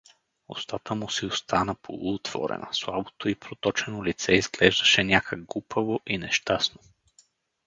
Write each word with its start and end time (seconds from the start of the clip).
Устата 0.53 0.95
му 0.95 1.09
си 1.09 1.25
остана 1.25 1.75
полуотворена, 1.75 2.67
слабото 2.71 3.29
и 3.29 3.35
проточено 3.35 4.03
лице 4.03 4.31
изглеждаше 4.31 5.03
някак 5.03 5.45
глупаво 5.45 5.99
и 6.07 6.17
нещастно. 6.17 6.81